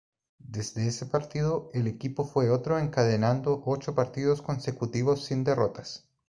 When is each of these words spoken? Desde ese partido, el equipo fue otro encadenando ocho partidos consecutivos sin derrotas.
Desde 0.47 0.87
ese 0.87 1.05
partido, 1.05 1.69
el 1.75 1.85
equipo 1.85 2.25
fue 2.25 2.49
otro 2.49 2.79
encadenando 2.79 3.61
ocho 3.67 3.93
partidos 3.93 4.41
consecutivos 4.41 5.25
sin 5.25 5.43
derrotas. 5.43 6.07